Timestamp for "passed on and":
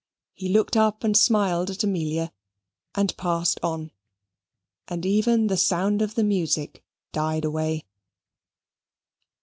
3.17-5.05